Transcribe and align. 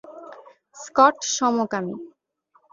Scott 0.75 1.15
সমকামী। 1.35 1.95